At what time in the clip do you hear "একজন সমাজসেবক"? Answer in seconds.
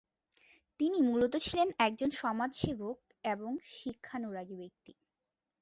1.79-2.97